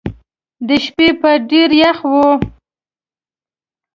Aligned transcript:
د 0.67 0.69
شپې 0.83 1.07
به 1.21 1.31
ډېر 1.49 1.69
یخ 1.81 1.97
وو. 2.11 2.27